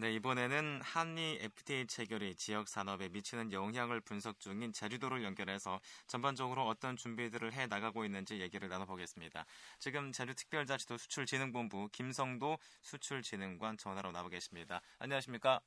네, 0.00 0.12
이번에는 0.12 0.78
한미 0.80 1.40
FTA 1.40 1.88
체결이 1.88 2.36
지역 2.36 2.68
산업에 2.68 3.08
미치는 3.08 3.50
영향을 3.50 4.00
분석 4.00 4.38
중인 4.38 4.72
제주도를 4.72 5.24
연결해서 5.24 5.80
전반적으로 6.06 6.68
어떤 6.68 6.94
준비들을 6.96 7.52
해 7.52 7.66
나가고 7.66 8.04
있는지 8.04 8.40
얘기를 8.40 8.68
나눠보겠습니다. 8.68 9.44
지금 9.80 10.12
제주특별자치도 10.12 10.98
수출진흥본부 10.98 11.88
김성도 11.90 12.58
수출진흥관 12.82 13.76
전화로 13.76 14.12
나와 14.12 14.28
계십니다. 14.28 14.80
안녕하십니까? 15.00 15.60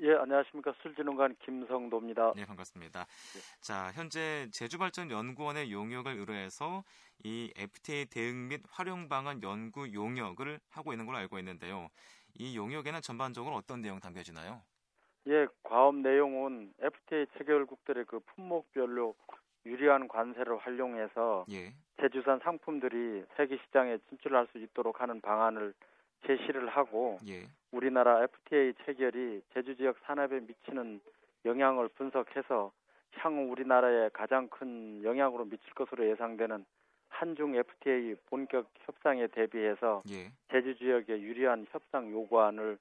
예, 0.00 0.14
안녕하십니까. 0.14 0.72
술진흥관 0.82 1.36
김성도입니다. 1.44 2.32
네, 2.34 2.44
반갑습니다. 2.46 3.04
네. 3.04 3.40
자, 3.60 3.92
현재 3.94 4.48
제주발전연구원의 4.52 5.72
용역을 5.72 6.18
의뢰해서 6.18 6.84
이 7.24 7.52
FTA 7.56 8.06
대응 8.06 8.48
및 8.48 8.62
활용 8.68 9.08
방안 9.08 9.42
연구 9.42 9.92
용역을 9.92 10.60
하고 10.70 10.92
있는 10.92 11.04
걸로 11.06 11.18
알고 11.18 11.38
있는데요. 11.40 11.88
이 12.38 12.56
용역에는 12.56 13.00
전반적으로 13.02 13.56
어떤 13.56 13.80
내용 13.80 13.98
담겨지나요? 13.98 14.62
예, 15.26 15.46
과업 15.64 15.96
내용은 15.96 16.72
FTA 16.80 17.26
체결국들의 17.36 18.04
그 18.06 18.20
품목별로 18.20 19.14
유리한 19.66 20.08
관세를 20.08 20.56
활용해서 20.58 21.44
예. 21.50 21.74
제주산 22.00 22.38
상품들이 22.38 23.24
세계 23.36 23.58
시장에 23.58 23.98
진출할 24.08 24.46
수 24.52 24.58
있도록 24.58 25.00
하는 25.00 25.20
방안을 25.20 25.74
제시를 26.26 26.68
하고 26.68 27.18
예. 27.26 27.48
우리나라 27.72 28.22
FTA 28.22 28.72
체결이 28.84 29.42
제주 29.52 29.76
지역 29.76 29.98
산업에 30.04 30.40
미치는 30.40 31.00
영향을 31.44 31.88
분석해서 31.88 32.72
향후 33.16 33.50
우리나라에 33.50 34.10
가장 34.12 34.48
큰 34.48 35.02
영향으로 35.02 35.44
미칠 35.44 35.74
것으로 35.74 36.08
예상되는 36.08 36.64
한중 37.08 37.54
FTA 37.54 38.14
본격 38.26 38.70
협상에 38.86 39.26
대비해서 39.28 40.02
예. 40.10 40.32
제주 40.50 40.76
지역에 40.76 41.20
유리한 41.20 41.66
협상 41.70 42.10
요구안을 42.10 42.78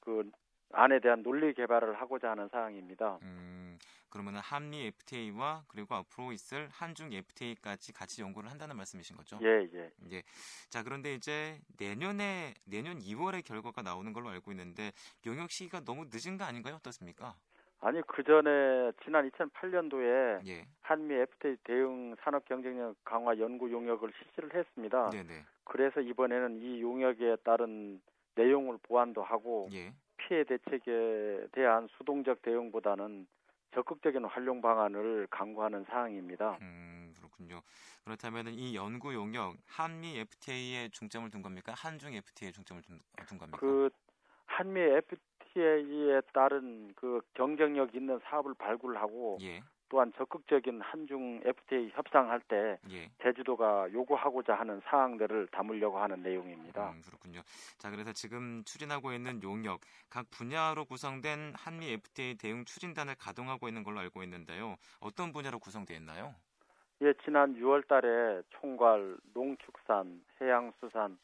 그 0.00 0.30
안에 0.72 1.00
대한 1.00 1.22
논리 1.22 1.52
개발을 1.54 2.00
하고자 2.00 2.30
하는 2.30 2.48
사항입니다. 2.48 3.18
음, 3.22 3.78
그러면 4.10 4.36
한미 4.36 4.86
FTA와 4.86 5.64
그리고 5.68 5.94
앞으로 5.94 6.32
있을 6.32 6.68
한중 6.70 7.12
FTA까지 7.12 7.92
같이 7.92 8.22
연구를 8.22 8.50
한다는 8.50 8.76
말씀이신 8.76 9.16
거죠? 9.16 9.38
예, 9.42 9.68
예. 9.72 9.90
예. 10.12 10.22
자, 10.70 10.82
그런데 10.82 11.14
이제 11.14 11.60
내년에 11.78 12.54
내년 12.64 12.98
2월에 12.98 13.44
결과가 13.44 13.82
나오는 13.82 14.12
걸로 14.12 14.30
알고 14.30 14.52
있는데 14.52 14.92
용역 15.26 15.50
시기가 15.50 15.80
너무 15.80 16.06
늦은 16.12 16.36
거 16.38 16.44
아닌가요? 16.44 16.76
어떻습니까? 16.76 17.34
아니 17.84 18.00
그 18.06 18.24
전에 18.24 18.92
지난 19.04 19.30
2008년도에 19.30 20.46
예. 20.46 20.66
한미 20.80 21.14
FTA 21.14 21.56
대응 21.64 22.16
산업 22.20 22.46
경쟁력 22.46 22.96
강화 23.04 23.38
연구 23.38 23.70
용역을 23.70 24.10
실시를 24.16 24.54
했습니다. 24.54 25.10
네네. 25.10 25.44
그래서 25.64 26.00
이번에는 26.00 26.62
이 26.62 26.80
용역에 26.80 27.36
따른 27.44 28.00
내용을 28.36 28.78
보완도 28.82 29.22
하고 29.22 29.68
예. 29.72 29.92
피해 30.16 30.44
대책에 30.44 31.48
대한 31.52 31.86
수동적 31.98 32.40
대응보다는 32.40 33.26
적극적인 33.74 34.24
활용 34.24 34.62
방안을 34.62 35.26
강구하는 35.30 35.84
사항입니다. 35.84 36.56
음, 36.62 37.12
그렇군요. 37.18 37.60
그렇다면 38.04 38.48
이 38.48 38.74
연구 38.74 39.12
용역 39.12 39.56
한미 39.66 40.18
FTA에 40.20 40.88
중점을 40.88 41.30
둔 41.30 41.42
겁니까? 41.42 41.74
한중 41.76 42.14
FTA에 42.14 42.52
중점을 42.52 42.82
둔, 42.82 43.00
둔 43.26 43.36
겁니까? 43.36 43.58
그 43.58 43.90
한미 44.46 44.80
FTA에 45.54 46.20
따른 46.32 46.92
그 46.96 47.20
경쟁력 47.34 47.94
있는 47.94 48.18
사업을 48.24 48.54
발굴하고 48.54 49.38
예. 49.42 49.62
또한 49.88 50.12
적극적인 50.16 50.80
한중 50.80 51.40
FTA 51.44 51.90
협상할 51.94 52.40
때 52.48 52.78
예. 52.90 53.08
제주도가 53.22 53.92
요구하고자 53.92 54.54
하는 54.54 54.80
사항들을 54.86 55.48
담으려고 55.52 55.98
하는 55.98 56.22
내용입니다. 56.22 56.90
음, 56.90 57.00
그렇군요. 57.06 57.42
자, 57.78 57.90
그래서 57.90 58.12
지금 58.12 58.64
추진하고 58.64 59.12
있는 59.12 59.40
용역 59.42 59.80
각 60.10 60.28
분야로 60.30 60.84
구성된 60.84 61.54
한미 61.56 61.92
FTA 61.92 62.36
대응 62.36 62.64
추진단을 62.64 63.14
가동하고 63.14 63.68
있는 63.68 63.84
걸로 63.84 64.00
알고 64.00 64.24
있는데요. 64.24 64.74
어떤 65.00 65.32
분야로 65.32 65.60
구성되어 65.60 65.96
있나요? 65.98 66.34
예, 67.02 67.12
지난 67.24 67.54
6월 67.54 67.86
달에 67.86 68.42
총괄, 68.50 69.16
농축산, 69.34 70.24
해양수산, 70.40 71.18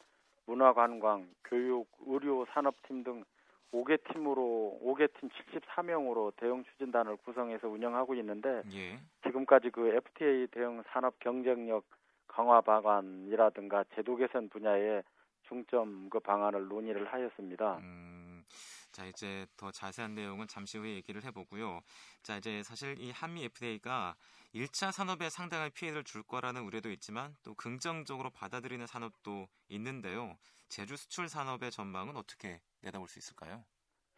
문화관광, 0.46 1.28
교육, 1.44 1.88
의료 2.06 2.44
산업팀 2.52 3.02
등 3.02 3.24
5개 3.72 3.98
팀으로 4.12 4.78
5개 4.82 5.08
팀 5.18 5.28
74명으로 5.28 6.34
대응 6.36 6.64
추진단을 6.64 7.16
구성해서 7.18 7.68
운영하고 7.68 8.14
있는데 8.16 8.62
예. 8.72 9.00
지금까지 9.24 9.70
그 9.70 9.88
FTA 9.88 10.46
대응 10.48 10.82
산업 10.88 11.18
경쟁력 11.20 11.84
강화 12.26 12.60
방안이라든가 12.60 13.84
제도 13.94 14.16
개선 14.16 14.48
분야에 14.48 15.02
중점 15.48 16.08
그 16.10 16.20
방안을 16.20 16.68
논의를 16.68 17.12
하였습니다. 17.12 17.78
음, 17.78 18.44
자 18.92 19.04
이제 19.04 19.46
더 19.56 19.70
자세한 19.70 20.14
내용은 20.14 20.46
잠시 20.46 20.78
후에 20.78 20.94
얘기를 20.94 21.24
해보고요. 21.24 21.80
자 22.22 22.36
이제 22.36 22.62
사실 22.62 23.00
이 23.00 23.10
한미 23.10 23.44
FTA가 23.44 24.14
1차 24.54 24.92
산업에 24.92 25.28
상당한 25.28 25.70
피해를 25.72 26.04
줄 26.04 26.22
거라는 26.22 26.62
우려도 26.62 26.90
있지만 26.92 27.34
또 27.42 27.54
긍정적으로 27.54 28.30
받아들이는 28.30 28.86
산업도 28.86 29.48
있는데요. 29.68 30.36
제주 30.68 30.96
수출 30.96 31.28
산업의 31.28 31.72
전망은 31.72 32.16
어떻게 32.16 32.60
내다볼 32.82 33.08
수 33.08 33.18
있을까요? 33.18 33.64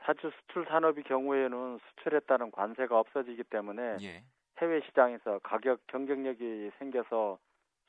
사주 0.04 0.30
수출 0.40 0.66
산업의 0.66 1.04
경우에는 1.04 1.78
수출에 1.78 2.20
따른 2.20 2.50
관세가 2.50 2.98
없어지기 2.98 3.44
때문에 3.44 3.98
예. 4.02 4.24
해외 4.60 4.80
시장에서 4.86 5.38
가격 5.40 5.86
경쟁력이 5.86 6.70
생겨서 6.78 7.38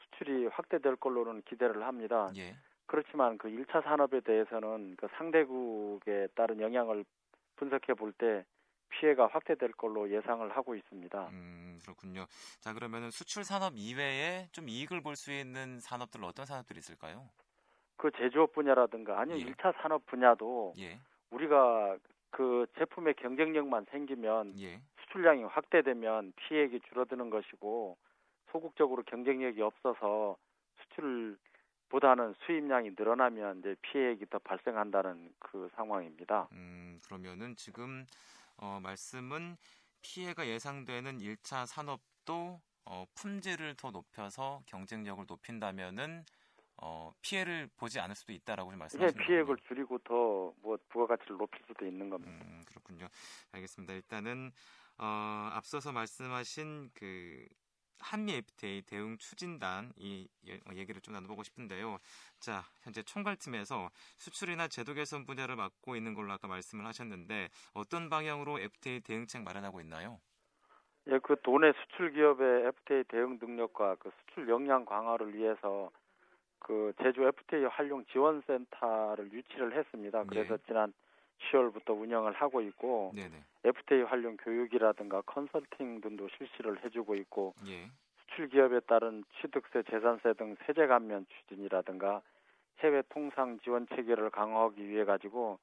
수출이 0.03 0.47
확대될 0.47 0.95
걸로는 0.97 1.41
기대를 1.43 1.83
합니다. 1.83 2.31
예. 2.37 2.55
그렇지만 2.85 3.37
그 3.37 3.47
1차 3.47 3.83
산업에 3.83 4.19
대해서는 4.21 4.95
그 4.97 5.07
상대국에 5.17 6.27
따른 6.35 6.59
영향을 6.59 7.03
분석해 7.55 7.93
볼 7.95 8.11
때 8.13 8.45
피해가 8.89 9.25
확대될 9.27 9.71
걸로 9.71 10.11
예상을 10.11 10.55
하고 10.55 10.75
있습니다. 10.75 11.29
음, 11.29 11.79
그렇군요. 11.81 12.27
자, 12.59 12.73
그러면 12.73 13.09
수출 13.09 13.43
산업 13.43 13.73
이외에 13.75 14.47
좀 14.51 14.69
이익을 14.69 15.01
볼 15.01 15.15
수 15.15 15.31
있는 15.31 15.79
산업들 15.79 16.23
어떤 16.23 16.45
산업들이 16.45 16.77
있을까요? 16.77 17.27
그 17.97 18.11
제조업 18.11 18.53
분야라든가 18.53 19.19
아니면 19.19 19.41
예. 19.41 19.51
1차 19.51 19.73
산업 19.81 20.05
분야도 20.07 20.73
예. 20.77 20.99
우리가 21.31 21.97
그 22.31 22.65
제품의 22.77 23.15
경쟁력만 23.15 23.85
생기면 23.91 24.59
예. 24.59 24.81
수출량이 25.01 25.43
확대되면 25.43 26.33
피해액이 26.35 26.81
줄어드는 26.89 27.29
것이고 27.29 27.97
소극적으로 28.51 29.03
경쟁력이 29.03 29.61
없어서 29.61 30.37
수출보다는 30.81 32.35
수입량이 32.45 32.91
늘어나면 32.97 33.59
이제 33.59 33.75
피해액이 33.81 34.27
더 34.29 34.39
발생한다는 34.39 35.33
그 35.39 35.69
상황입니다. 35.75 36.47
음, 36.51 36.99
그러면은 37.05 37.55
지금 37.55 38.05
어, 38.57 38.79
말씀은 38.81 39.57
피해가 40.01 40.47
예상되는 40.47 41.19
1차 41.19 41.65
산업도 41.65 42.59
어, 42.85 43.05
품질을 43.15 43.75
더 43.75 43.91
높여서 43.91 44.61
경쟁력을 44.65 45.23
높인다면은 45.27 46.25
어, 46.85 47.13
피해를 47.21 47.69
보지 47.77 47.99
않을 47.99 48.13
수도 48.15 48.33
있다라고 48.33 48.71
말씀하시는 48.71 49.17
네, 49.17 49.25
피해액을 49.25 49.57
줄이고 49.67 49.97
더 49.99 50.53
뭐 50.61 50.77
부가가치를 50.89 51.37
높일 51.37 51.61
수도 51.67 51.85
있는 51.85 52.09
겁니다. 52.09 52.33
음, 52.45 52.61
그렇군요. 52.67 53.07
알겠습니다. 53.51 53.93
일단은 53.93 54.51
어, 54.97 55.49
앞서서 55.53 55.91
말씀하신 55.91 56.91
그 56.93 57.45
한미 57.99 58.33
FTA 58.33 58.81
대응 58.83 59.17
추진단 59.17 59.93
이 59.95 60.27
어, 60.69 60.73
얘기를 60.75 60.99
좀 61.01 61.13
나눠보고 61.13 61.43
싶은데요. 61.43 61.99
자, 62.39 62.63
현재 62.81 63.01
총괄팀에서 63.03 63.89
수출이나 64.17 64.67
제도 64.67 64.93
개선 64.93 65.25
분야를 65.25 65.55
맡고 65.55 65.95
있는 65.95 66.13
걸로 66.13 66.33
아까 66.33 66.47
말씀을 66.47 66.85
하셨는데 66.85 67.49
어떤 67.73 68.09
방향으로 68.09 68.59
FTA 68.59 69.01
대응책 69.01 69.43
마련하고 69.43 69.79
있나요? 69.81 70.19
예, 71.07 71.19
그 71.19 71.35
도내 71.43 71.73
수출 71.73 72.13
기업의 72.13 72.67
FTA 72.67 73.03
대응 73.09 73.37
능력과 73.41 73.95
그 73.95 74.09
수출 74.19 74.47
역량 74.49 74.85
강화를 74.85 75.33
위해서 75.33 75.91
그 76.63 76.93
제주 77.01 77.23
FTA 77.23 77.65
활용 77.65 78.03
지원센터를 78.05 79.31
유치를 79.31 79.77
했습니다. 79.77 80.23
그래서 80.23 80.57
네. 80.57 80.63
지난 80.65 80.93
10월부터 81.51 81.99
운영을 81.99 82.31
하고 82.33 82.61
있고 82.61 83.11
네네. 83.13 83.43
FTA 83.65 84.03
활용 84.03 84.37
교육이라든가 84.37 85.21
컨설팅 85.21 86.01
등도 86.01 86.29
실시를 86.37 86.83
해주고 86.83 87.15
있고 87.15 87.53
예. 87.67 87.89
수출 88.17 88.49
기업에 88.49 88.79
따른 88.81 89.23
취득세, 89.39 89.83
재산세 89.83 90.33
등 90.33 90.55
세제 90.65 90.87
감면 90.87 91.25
추진이라든가 91.29 92.21
해외 92.79 93.03
통상 93.09 93.59
지원 93.59 93.85
체계를 93.87 94.29
강화하기 94.29 94.87
위해 94.87 95.03
가지고 95.03 95.59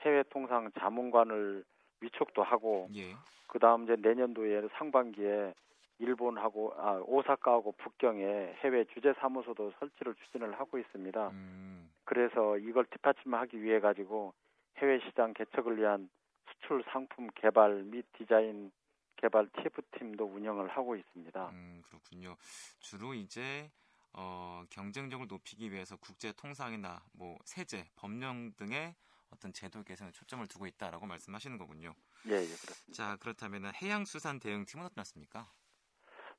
해외 0.00 0.22
통상 0.30 0.70
자문관을 0.78 1.64
위촉도 2.00 2.42
하고 2.44 2.88
예. 2.94 3.14
그 3.48 3.58
다음 3.58 3.84
이제 3.84 3.96
내년도에 3.98 4.68
상반기에 4.78 5.52
일본하고 5.98 6.74
아 6.76 7.00
오사카하고 7.04 7.72
북경에 7.72 8.22
해외 8.62 8.84
주재 8.92 9.14
사무소도 9.20 9.72
설치를 9.78 10.14
추진을 10.14 10.58
하고 10.58 10.78
있습니다. 10.78 11.28
음. 11.28 11.90
그래서 12.04 12.58
이걸 12.58 12.84
뒷받침하기 12.86 13.62
위해 13.62 13.80
가지고 13.80 14.34
해외 14.78 15.00
시장 15.00 15.32
개척을 15.34 15.78
위한 15.78 16.10
수출 16.50 16.84
상품 16.90 17.28
개발 17.34 17.82
및 17.84 18.04
디자인 18.18 18.72
개발 19.16 19.48
TF팀도 19.48 20.24
운영을 20.24 20.68
하고 20.68 20.96
있습니다. 20.96 21.48
음, 21.50 21.82
그렇군요. 21.86 22.36
주로 22.80 23.14
이제 23.14 23.70
어, 24.12 24.64
경쟁력을 24.70 25.26
높이기 25.26 25.70
위해서 25.72 25.96
국제 25.96 26.32
통상이나 26.32 27.02
뭐 27.12 27.38
세제, 27.44 27.84
법령 27.96 28.52
등의 28.56 28.94
어떤 29.30 29.52
제도 29.52 29.82
개선에 29.82 30.12
초점을 30.12 30.46
두고 30.46 30.66
있다라고 30.66 31.06
말씀하시는 31.06 31.58
거군요. 31.58 31.94
예, 32.26 32.32
예, 32.34 32.44
그렇습니다. 32.44 32.92
자, 32.92 33.16
그렇다면 33.16 33.72
해양수산 33.74 34.38
대응팀은 34.40 34.86
어떻습니까? 34.86 35.50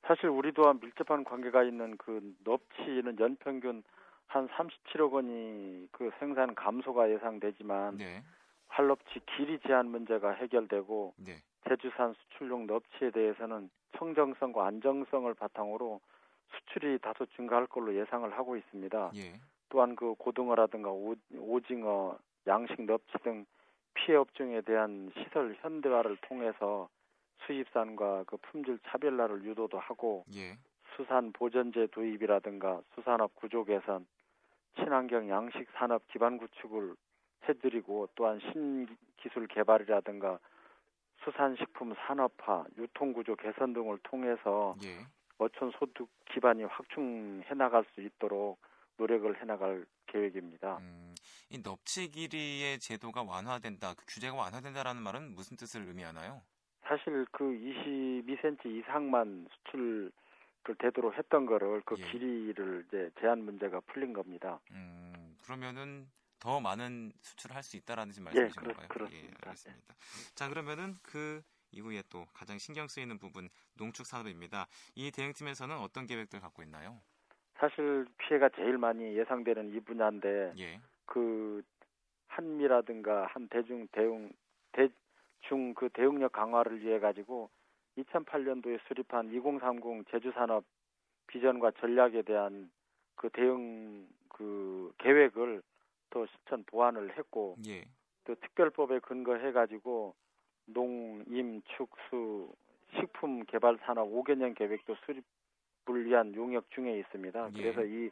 사실 0.07 0.29
우리 0.29 0.51
또한 0.51 0.79
밀접한 0.79 1.23
관계가 1.23 1.63
있는 1.63 1.97
그 1.97 2.35
넙치는 2.45 3.19
연평균 3.19 3.83
한 4.27 4.47
37억 4.49 5.11
원이 5.13 5.87
그 5.91 6.11
생산 6.19 6.53
감소가 6.55 7.09
예상되지만 7.11 7.97
네. 7.97 8.23
활럽치 8.67 9.19
길이 9.35 9.59
제한 9.59 9.87
문제가 9.87 10.31
해결되고 10.31 11.13
네. 11.17 11.37
제주산 11.67 12.13
수출용 12.13 12.67
넙치에 12.67 13.11
대해서는 13.11 13.69
청정성과 13.97 14.65
안정성을 14.65 15.33
바탕으로 15.33 16.01
수출이 16.53 16.99
다소 16.99 17.25
증가할 17.37 17.67
걸로 17.67 17.95
예상을 17.95 18.31
하고 18.37 18.55
있습니다. 18.55 19.11
예. 19.15 19.33
또한 19.69 19.95
그 19.95 20.13
고등어라든가 20.15 20.89
오, 20.91 21.15
오징어, 21.37 22.17
양식 22.47 22.81
넙치 22.81 23.17
등 23.23 23.45
피해 23.93 24.17
업종에 24.17 24.61
대한 24.61 25.11
시설 25.15 25.55
현대화를 25.61 26.17
통해서 26.21 26.89
수입산과 27.45 28.23
그 28.27 28.37
품질 28.37 28.79
차별화를 28.87 29.43
유도도 29.45 29.79
하고 29.79 30.25
예. 30.33 30.57
수산 30.95 31.31
보전제 31.33 31.87
도입이라든가 31.87 32.81
수산업 32.93 33.35
구조 33.35 33.65
개선, 33.65 34.07
친환경 34.75 35.29
양식 35.29 35.67
산업 35.75 36.07
기반 36.07 36.37
구축을 36.37 36.95
해드리고 37.47 38.09
또한 38.15 38.39
신기술 38.39 39.47
개발이라든가 39.47 40.39
수산식품 41.23 41.95
산업화, 42.07 42.65
유통구조 42.77 43.35
개선 43.35 43.73
등을 43.73 43.99
통해서 44.03 44.75
예. 44.83 45.05
어촌 45.37 45.71
소득 45.77 46.09
기반이 46.31 46.63
확충해 46.63 47.53
나갈 47.55 47.85
수 47.93 48.01
있도록 48.01 48.59
노력을 48.97 49.39
해 49.39 49.45
나갈 49.45 49.85
계획입니다. 50.07 50.77
음, 50.77 51.13
이 51.49 51.57
넙치 51.57 52.09
길이의 52.11 52.79
제도가 52.79 53.23
완화된다, 53.23 53.93
그 53.95 54.05
규제가 54.07 54.35
완화된다라는 54.35 55.01
말은 55.01 55.35
무슨 55.35 55.57
뜻을 55.57 55.87
의미하나요? 55.87 56.41
사실 56.87 57.25
그 57.31 57.43
22cm 57.45 58.65
이상만 58.65 59.47
수출을 59.51 60.11
되도록 60.79 61.17
했던 61.17 61.45
거를 61.45 61.81
그 61.85 61.95
예. 61.97 62.03
길이를 62.11 62.85
이제 62.87 63.09
제한 63.19 63.43
문제가 63.43 63.79
풀린 63.81 64.13
겁니다. 64.13 64.59
음, 64.71 65.35
그러면은 65.43 66.07
더 66.39 66.59
많은 66.59 67.11
수출을 67.21 67.55
할 67.55 67.63
수 67.63 67.77
있다라는 67.77 68.11
지금 68.13 68.27
예, 68.35 68.41
말씀이신 68.41 68.61
그렇- 68.61 68.73
건가요? 68.73 68.87
그렇습니다. 68.89 69.27
예, 69.27 69.47
알겠습니다. 69.47 69.95
자, 70.35 70.49
그러면은 70.49 70.95
그 71.01 71.41
이후에 71.71 72.03
또 72.09 72.25
가장 72.33 72.57
신경 72.59 72.87
쓰이는 72.87 73.17
부분 73.17 73.49
농축 73.77 74.05
산업입니다. 74.05 74.67
이 74.95 75.11
대응팀에서는 75.11 75.75
어떤 75.77 76.05
계획들 76.05 76.39
갖고 76.39 76.61
있나요? 76.63 77.01
사실 77.57 78.05
피해가 78.17 78.49
제일 78.49 78.77
많이 78.77 79.15
예상되는 79.17 79.73
이 79.75 79.79
분야인데 79.79 80.53
예. 80.59 80.79
그 81.05 81.63
한미라든가 82.27 83.27
한 83.27 83.47
대중 83.49 83.87
대응 83.91 84.31
대 84.73 84.89
중 85.47 85.73
그 85.73 85.89
대응력 85.89 86.31
강화를 86.31 86.81
위해 86.81 86.99
가지고 86.99 87.49
2008년도에 87.97 88.79
수립한 88.87 89.31
2030 89.31 90.09
제주산업 90.09 90.63
비전과 91.27 91.71
전략에 91.79 92.23
대한 92.23 92.71
그 93.15 93.29
대응 93.29 94.07
그 94.29 94.93
계획을 94.97 95.61
또 96.09 96.25
실천 96.25 96.63
보완을 96.65 97.17
했고 97.17 97.57
예. 97.67 97.85
또 98.25 98.35
특별법에 98.35 98.99
근거해 98.99 99.51
가지고 99.51 100.15
농임 100.65 101.61
축수 101.77 102.53
식품 102.95 103.45
개발 103.45 103.77
산업 103.83 104.09
5개년 104.09 104.55
계획도 104.55 104.95
수립을 105.05 106.05
위한 106.05 106.33
용역 106.35 106.69
중에 106.71 106.99
있습니다. 106.99 107.49
예. 107.55 107.61
그래서 107.61 107.83
이 107.85 108.09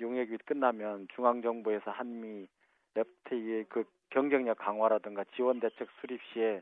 용역이 0.00 0.38
끝나면 0.38 1.08
중앙 1.14 1.42
정부에서 1.42 1.90
한미 1.90 2.46
FTA의 2.94 3.64
그 3.68 3.84
경쟁력 4.10 4.58
강화라든가 4.58 5.24
지원 5.34 5.60
대책 5.60 5.88
수립 6.00 6.20
시에 6.32 6.60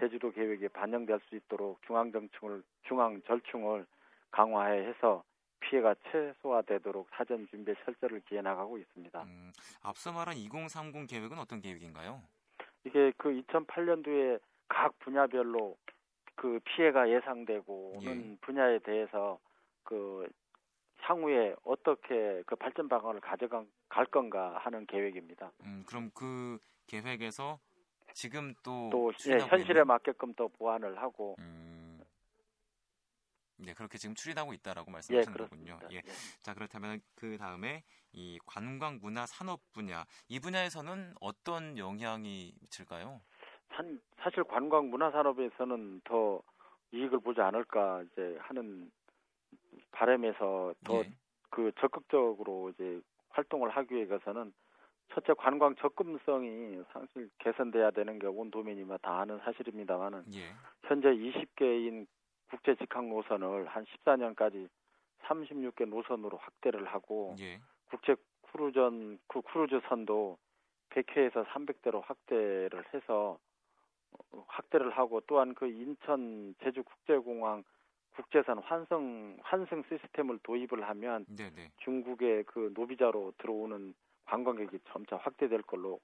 제주도 0.00 0.30
계획에 0.32 0.68
반영될 0.68 1.20
수 1.28 1.36
있도록 1.36 1.80
중앙 1.86 2.12
정충을 2.12 2.62
중앙 2.86 3.20
절충을 3.22 3.86
강화해서 4.30 5.24
피해가 5.60 5.94
최소화되도록 6.10 7.08
사전 7.12 7.46
준비 7.48 7.74
철저를 7.84 8.20
기해 8.28 8.42
나가고 8.42 8.78
있습니다. 8.78 9.22
음, 9.22 9.52
앞서 9.82 10.12
말한 10.12 10.36
2030 10.36 11.08
계획은 11.08 11.38
어떤 11.38 11.60
계획인가요? 11.60 12.22
이게 12.84 13.12
그 13.16 13.30
2008년도에 13.30 14.40
각 14.68 14.98
분야별로 15.00 15.76
그 16.36 16.60
피해가 16.64 17.08
예상되고는 17.10 18.32
예. 18.32 18.36
분야에 18.42 18.78
대해서 18.80 19.38
그 19.82 20.28
향후에 20.98 21.54
어떻게 21.64 22.42
그 22.46 22.56
발전 22.56 22.88
방안을 22.88 23.20
가져갈 23.20 24.06
건가 24.10 24.58
하는 24.60 24.86
계획입니다. 24.86 25.50
음, 25.62 25.84
그럼 25.86 26.10
그 26.14 26.58
계획에서 26.86 27.58
지금 28.16 28.54
또 28.62 28.88
또 28.90 29.12
예, 29.28 29.36
현실에 29.38 29.82
있는- 29.82 29.86
맞게끔 29.86 30.32
또 30.34 30.48
보완을 30.48 30.96
하고 31.02 31.36
음, 31.38 32.00
네 33.58 33.74
그렇게 33.74 33.98
지금 33.98 34.14
추진하고 34.14 34.54
있다라고 34.54 34.88
예 34.90 34.92
말씀하시는 34.92 35.36
거군요. 35.36 35.78
예. 35.92 35.96
예. 35.96 36.02
자 36.40 36.54
그렇다면 36.54 37.02
그 37.14 37.36
다음에 37.36 37.84
이 38.12 38.38
관광 38.46 38.98
문화 39.02 39.26
산업 39.26 39.60
분야 39.74 40.06
이 40.28 40.40
분야에서는 40.40 41.12
어떤 41.20 41.76
영향이 41.76 42.54
미칠까요? 42.62 43.20
산- 43.74 44.00
사실 44.20 44.44
관광 44.44 44.88
문화 44.88 45.10
산업에서는 45.10 46.00
더 46.04 46.40
이익을 46.92 47.20
보지 47.20 47.42
않을까 47.42 48.02
이제 48.04 48.38
하는 48.40 48.90
바람에서 49.90 50.74
더 50.84 51.00
예. 51.00 51.10
그 51.50 51.70
적극적으로 51.80 52.70
이제 52.70 52.98
활동을 53.28 53.68
하기 53.76 53.94
위해서는 53.94 54.54
첫째 55.12 55.34
관광 55.34 55.74
접근성이 55.76 56.82
사실 56.92 57.30
개선돼야 57.38 57.90
되는 57.90 58.18
게 58.18 58.26
온 58.26 58.50
도민이면 58.50 58.98
다 59.02 59.20
아는 59.20 59.38
사실입니다만은 59.38 60.24
예. 60.34 60.52
현재 60.82 61.08
20개인 61.08 62.06
국제 62.50 62.74
직항 62.76 63.08
노선을 63.08 63.66
한 63.66 63.84
14년까지 63.84 64.68
36개 65.22 65.88
노선으로 65.88 66.36
확대를 66.38 66.86
하고 66.86 67.34
예. 67.40 67.60
국제 67.88 68.14
크루즈선 68.52 69.18
그 69.26 69.42
크루즈 69.42 69.80
선도 69.88 70.38
100회에서 70.90 71.44
300대로 71.46 72.02
확대를 72.04 72.84
해서 72.94 73.38
어, 74.12 74.44
확대를 74.48 74.90
하고 74.96 75.20
또한 75.26 75.54
그 75.54 75.66
인천 75.66 76.54
제주 76.62 76.82
국제공항 76.82 77.64
국제선 78.14 78.58
환승 78.60 79.36
환승 79.42 79.82
시스템을 79.88 80.38
도입을 80.42 80.88
하면 80.88 81.26
네네. 81.36 81.70
중국의 81.78 82.44
그 82.44 82.72
노비자로 82.74 83.32
들어오는 83.38 83.94
관광객이 84.26 84.78
점차 84.92 85.16
확대될 85.16 85.62
걸로 85.62 86.00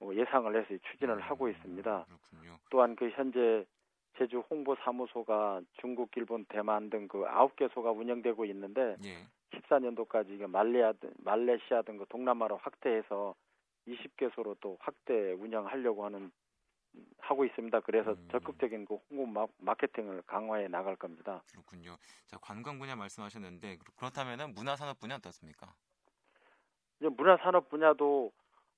어, 0.00 0.10
예상을 0.12 0.54
해서 0.54 0.82
추진을 0.90 1.20
하고 1.20 1.48
있습니다. 1.48 2.04
그렇군요. 2.06 2.58
또한 2.70 2.96
그 2.96 3.08
현재 3.10 3.64
제주 4.18 4.38
홍보 4.50 4.74
사무소가 4.76 5.60
중국, 5.80 6.10
일본, 6.16 6.44
대만 6.46 6.90
등 6.90 7.06
그 7.08 7.24
아홉 7.26 7.54
개소가 7.56 7.90
운영되고 7.92 8.44
있는데 8.46 8.96
예. 9.04 9.26
14년도까지 9.52 10.30
이게 10.30 10.46
말레아 10.46 10.92
등 10.94 11.10
말레이시아 11.18 11.82
등 11.82 11.98
그 11.98 12.06
동남아로 12.08 12.56
확대해서 12.58 13.34
20개소로 13.86 14.56
또 14.60 14.76
확대 14.80 15.32
운영하려고 15.32 16.04
하는 16.04 16.30
음, 16.94 17.06
하고 17.18 17.44
있습니다. 17.44 17.80
그래서 17.80 18.12
음. 18.12 18.28
적극적인 18.32 18.86
그 18.86 18.96
홍보 19.10 19.26
마, 19.26 19.46
마케팅을 19.58 20.22
강화해 20.22 20.66
나갈 20.68 20.96
겁니다. 20.96 21.42
그렇군요. 21.52 21.96
자 22.26 22.36
관광 22.40 22.78
분야 22.78 22.96
말씀하셨는데 22.96 23.76
그렇- 23.76 23.92
그렇다면은 23.96 24.54
문화 24.54 24.76
산업 24.76 24.98
분야 24.98 25.16
어떻습니까? 25.16 25.74
이제 27.00 27.08
문화산업 27.08 27.68
분야도 27.68 28.32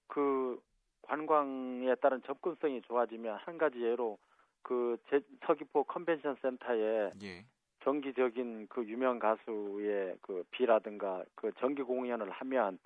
그 0.06 0.60
관광에 1.02 1.94
따른 1.96 2.22
접근성이 2.22 2.82
좋아지면 2.82 3.36
한 3.36 3.58
가지 3.58 3.80
예로 3.80 4.18
그 4.62 4.96
제, 5.08 5.20
서귀포 5.46 5.84
컨벤션 5.84 6.36
센터에 6.42 7.12
예. 7.22 7.44
정기적인 7.84 8.66
그 8.68 8.84
유명 8.84 9.18
가수의 9.18 10.16
그 10.20 10.44
비라든가 10.50 11.24
그 11.34 11.52
정기 11.58 11.82
공연을 11.82 12.30
하면 12.30 12.78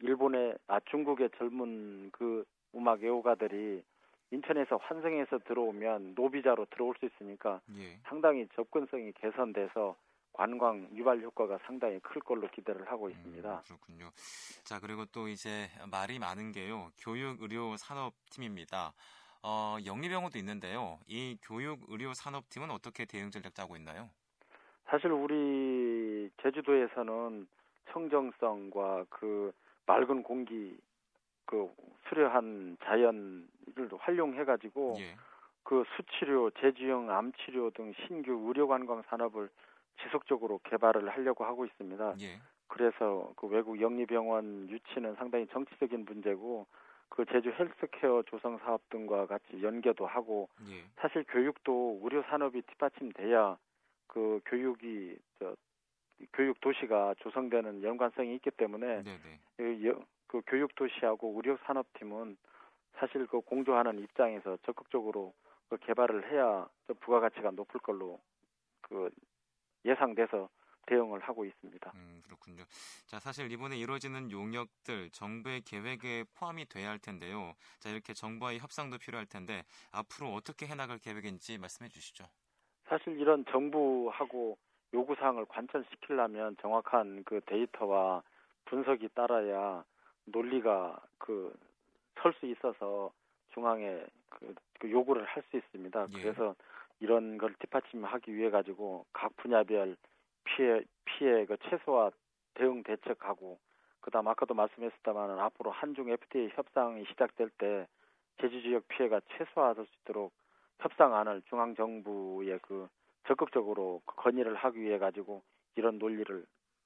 일본의 0.00 0.56
아 0.66 0.80
중국의 0.80 1.30
젊은 1.38 2.10
그 2.10 2.44
음악 2.74 3.02
애호가들이 3.02 3.82
인천에서 4.32 4.76
환승해서 4.76 5.38
들어오면 5.46 6.14
노비자로 6.16 6.66
들어올 6.66 6.94
수 6.98 7.06
있으니까 7.06 7.60
예. 7.78 7.98
상당히 8.04 8.48
접근성이 8.54 9.12
개선돼서 9.12 9.96
관광 10.34 10.88
유발 10.92 11.20
효과가 11.22 11.58
상당히 11.64 11.98
클 12.00 12.20
걸로 12.20 12.48
기대를 12.48 12.90
하고 12.90 13.08
있습니다. 13.08 13.54
음, 13.54 13.60
그렇군요. 13.64 14.10
자 14.64 14.80
그리고 14.80 15.04
또 15.06 15.28
이제 15.28 15.68
말이 15.90 16.18
많은 16.18 16.52
게요. 16.52 16.90
교육 16.98 17.40
의료 17.40 17.76
산업 17.76 18.12
팀입니다. 18.30 18.92
어, 19.42 19.76
영리병원도 19.86 20.38
있는데요. 20.38 20.98
이 21.06 21.38
교육 21.42 21.80
의료 21.88 22.12
산업 22.14 22.50
팀은 22.50 22.70
어떻게 22.70 23.04
대응 23.04 23.30
전략 23.30 23.54
짜고 23.54 23.76
있나요? 23.76 24.10
사실 24.86 25.12
우리 25.12 26.30
제주도에서는 26.42 27.46
청정성과 27.92 29.06
그 29.10 29.52
맑은 29.86 30.24
공기 30.24 30.76
그 31.44 31.70
수려한 32.08 32.76
자연을 32.82 33.46
활용해 33.98 34.44
가지고 34.44 34.96
예. 34.98 35.14
그 35.62 35.84
수치료, 35.96 36.50
제주형 36.50 37.10
암치료 37.10 37.70
등 37.70 37.92
신규 38.06 38.32
의료 38.46 38.66
관광 38.66 39.02
산업을 39.08 39.48
지속적으로 40.02 40.60
개발을 40.64 41.08
하려고 41.08 41.44
하고 41.44 41.64
있습니다. 41.64 42.14
예. 42.20 42.40
그래서 42.66 43.32
그 43.36 43.46
외국 43.46 43.80
영리병원 43.80 44.68
유치는 44.68 45.16
상당히 45.16 45.46
정치적인 45.48 46.04
문제고 46.04 46.66
그 47.08 47.24
제주 47.26 47.50
헬스케어 47.50 48.22
조성 48.22 48.58
사업 48.58 48.88
등과 48.90 49.26
같이 49.26 49.62
연계도 49.62 50.06
하고 50.06 50.48
예. 50.68 50.84
사실 50.96 51.24
교육도 51.28 52.00
의료 52.02 52.22
산업이 52.24 52.62
뒷받침돼야 52.62 53.56
그 54.08 54.40
교육이 54.46 55.16
저 55.38 55.54
교육 56.32 56.60
도시가 56.60 57.14
조성되는 57.18 57.82
연관성이 57.82 58.34
있기 58.36 58.50
때문에 58.52 59.02
그, 59.56 60.04
그 60.26 60.42
교육 60.46 60.74
도시하고 60.74 61.34
의료 61.36 61.56
산업팀은 61.64 62.36
사실 62.98 63.26
그 63.26 63.40
공조하는 63.40 63.98
입장에서 64.00 64.56
적극적으로 64.64 65.34
그 65.68 65.76
개발을 65.78 66.30
해야 66.30 66.68
부가가치가 67.00 67.50
높을 67.50 67.80
걸로 67.80 68.20
그 68.80 69.10
예상돼서 69.84 70.48
대응을 70.86 71.20
하고 71.20 71.44
있습니다. 71.44 71.94
음, 71.94 72.20
그렇군요. 72.24 72.64
자, 73.06 73.18
사실 73.20 73.50
이번에 73.50 73.76
이루어지는 73.78 74.30
용역들 74.30 75.10
정부의 75.12 75.62
계획에 75.62 76.24
포함이 76.34 76.66
돼야 76.66 76.90
할 76.90 76.98
텐데요. 76.98 77.54
자, 77.78 77.88
이렇게 77.90 78.12
정부와의 78.14 78.58
협상도 78.58 78.98
필요할 78.98 79.26
텐데 79.26 79.64
앞으로 79.92 80.32
어떻게 80.34 80.66
해나갈 80.66 80.98
계획인지 80.98 81.56
말씀해 81.58 81.88
주시죠. 81.88 82.24
사실 82.88 83.18
이런 83.18 83.44
정부하고 83.46 84.58
요구 84.92 85.14
사항을 85.16 85.46
관철시키려면 85.46 86.56
정확한 86.60 87.24
그 87.24 87.40
데이터와 87.46 88.22
분석이 88.66 89.08
따라야 89.14 89.84
논리가 90.26 91.00
그 91.18 91.52
설 92.22 92.32
수 92.40 92.46
있어서 92.46 93.12
중앙에 93.52 94.04
그, 94.30 94.54
그 94.80 94.90
요구를 94.90 95.24
할 95.26 95.42
수 95.50 95.56
있습니다. 95.56 96.08
예. 96.16 96.22
그래서 96.22 96.54
이런 97.00 97.38
걸 97.38 97.54
뒷받침하기 97.54 98.34
위해 98.34 98.50
가지고 98.50 99.06
각 99.12 99.36
분야별 99.36 99.96
피해 100.44 100.82
피해 101.04 101.44
그 101.46 101.56
최소화 101.68 102.10
대응 102.54 102.82
대책하고 102.82 103.58
그다음 104.00 104.28
아까도 104.28 104.54
말씀했었다마는 104.54 105.38
앞으로 105.38 105.70
한중 105.70 106.10
FTA 106.10 106.50
협상이 106.54 107.04
시작될 107.06 107.50
때 107.58 107.86
제주 108.40 108.60
지역 108.62 108.86
피해가 108.88 109.20
최소화될 109.36 109.86
수 109.86 109.92
있도록 110.02 110.32
협상안을 110.80 111.42
중앙 111.48 111.74
정부에 111.74 112.58
그 112.62 112.88
적극적으로 113.26 114.02
건의를 114.04 114.54
하기 114.54 114.80
위해 114.80 114.98
가지고 114.98 115.42
이런 115.76 115.98
논리를 115.98 116.44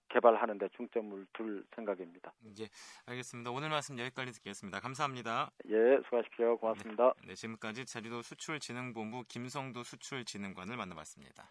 개발하는 0.09 0.59
데 0.59 0.69
중점을 0.77 1.27
둘 1.33 1.65
생각입니다. 1.75 2.33
예, 2.61 2.69
알겠습니다. 3.07 3.51
오늘 3.51 3.69
말씀 3.69 3.99
여기까지 3.99 4.33
듣겠습니다. 4.33 4.81
감사합니다. 4.81 5.51
예, 5.69 6.01
수고하십시오. 6.05 6.57
고맙습니다. 6.59 7.15
네, 7.23 7.29
네 7.29 7.35
지금까지 7.35 7.85
제주도 7.87 8.23
수출진흥본부 8.23 9.25
김성도 9.29 9.83
수출진흥관을 9.83 10.77
만나봤습니다. 10.77 11.51